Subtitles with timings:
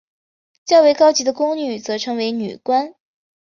[0.65, 2.95] 较为高级的宫女则称为女官。